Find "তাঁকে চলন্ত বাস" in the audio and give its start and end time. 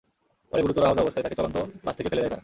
1.23-1.95